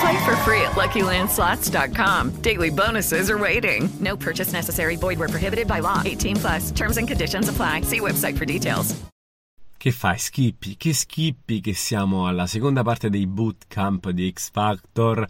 [0.00, 2.42] Play for free at LuckyLandSlots.com.
[2.42, 3.88] Daily bonuses are waiting.
[4.00, 4.96] No purchase necessary.
[4.96, 6.02] Void where prohibited by law.
[6.04, 6.70] 18 plus.
[6.72, 7.82] Terms and conditions apply.
[7.82, 8.94] See website for details.
[9.78, 10.76] Che fai, Skippy?
[10.76, 15.24] Che Skippy che siamo alla seconda parte dei bootcamp di X Factor,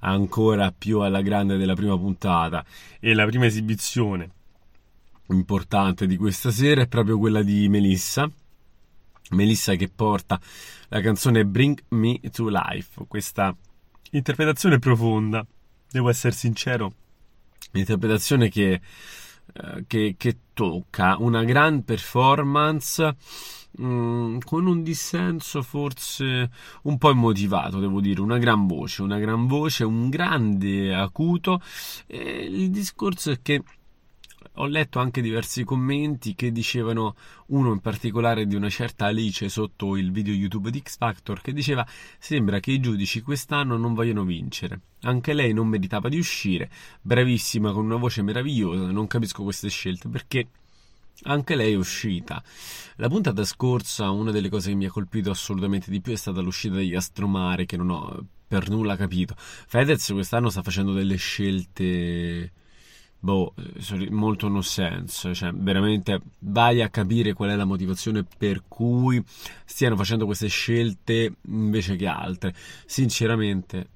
[0.00, 2.62] ancora più alla grande della prima puntata.
[3.00, 4.30] E la prima esibizione
[5.28, 8.28] importante di questa sera è proprio quella di Melissa.
[9.30, 10.38] Melissa che porta
[10.88, 13.56] la canzone Bring Me to Life, questa
[14.12, 15.44] interpretazione profonda,
[15.90, 16.92] devo essere sincero,
[17.72, 18.80] interpretazione che,
[19.52, 23.16] eh, che, che tocca una gran performance
[23.80, 26.50] mm, con un dissenso forse
[26.82, 31.60] un po' immotivato, devo dire, una gran voce, una gran voce, un grande acuto.
[32.06, 33.62] E il discorso è che
[34.56, 37.16] ho letto anche diversi commenti che dicevano,
[37.46, 41.52] uno in particolare di una certa Alice sotto il video YouTube di X Factor, che
[41.52, 41.86] diceva
[42.18, 44.80] sembra che i giudici quest'anno non vogliono vincere.
[45.02, 50.08] Anche lei non meritava di uscire, bravissima, con una voce meravigliosa, non capisco queste scelte
[50.08, 50.48] perché
[51.24, 52.42] anche lei è uscita.
[52.96, 56.40] La puntata scorsa, una delle cose che mi ha colpito assolutamente di più è stata
[56.40, 59.34] l'uscita degli Astromare, che non ho per nulla capito.
[59.36, 62.52] Fedez quest'anno sta facendo delle scelte
[63.24, 63.54] boh,
[64.10, 69.24] molto no sense, cioè veramente vai a capire qual è la motivazione per cui
[69.64, 72.54] stiano facendo queste scelte invece che altre.
[72.84, 73.88] Sinceramente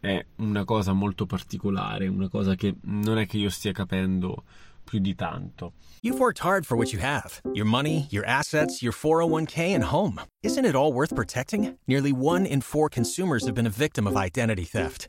[0.00, 4.44] è una cosa molto particolare, una cosa che non è che io stia capendo
[4.82, 5.74] più di tanto.
[6.00, 7.42] You've worked hard for what you have.
[7.52, 10.18] Your money, your assets, your 401k and home.
[10.42, 11.76] Isn't it all worth protecting?
[11.86, 15.08] Nearly 1 in 4 consumers have been a victim of identity theft.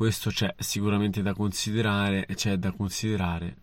[0.00, 3.56] questo c'è sicuramente da considerare c'è da considerare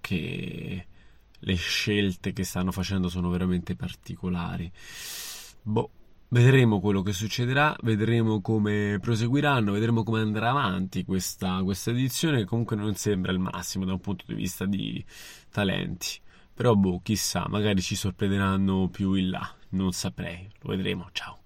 [0.00, 0.86] che
[1.38, 4.72] le scelte che stanno facendo sono veramente particolari.
[5.60, 5.90] Boh,
[6.28, 12.44] vedremo quello che succederà, vedremo come proseguiranno, vedremo come andrà avanti questa, questa edizione che
[12.46, 15.04] comunque non sembra il massimo da un punto di vista di
[15.50, 16.18] talenti.
[16.54, 21.39] Però boh, chissà, magari ci sorprenderanno più in là, non saprei, lo vedremo, ciao.